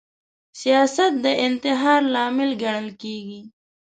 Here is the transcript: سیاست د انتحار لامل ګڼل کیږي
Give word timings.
سیاست 0.59 1.13
د 1.25 1.25
انتحار 1.45 2.01
لامل 2.13 2.51
ګڼل 2.61 2.87
کیږي 3.01 3.41